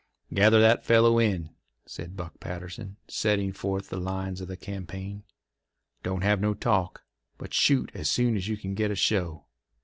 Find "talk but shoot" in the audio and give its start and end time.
6.55-7.91